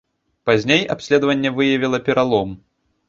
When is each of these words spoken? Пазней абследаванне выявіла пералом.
Пазней 0.49 0.87
абследаванне 0.95 1.49
выявіла 1.59 1.99
пералом. 2.09 2.57